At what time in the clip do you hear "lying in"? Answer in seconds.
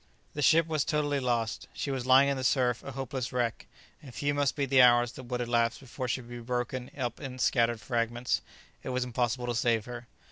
2.07-2.35